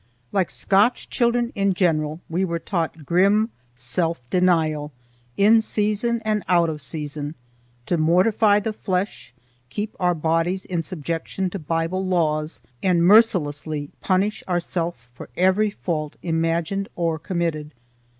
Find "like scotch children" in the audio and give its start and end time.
0.31-1.51